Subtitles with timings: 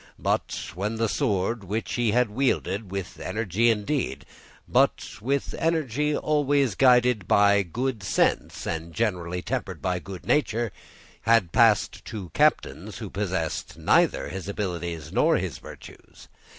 [0.17, 4.25] But, when the sword, which he had wielded, with energy indeed,
[4.67, 10.71] but with energy always guided by good sense and generally tempered by good nature,
[11.21, 16.27] had passed to captains who possessed neither his abilities nor his virtues.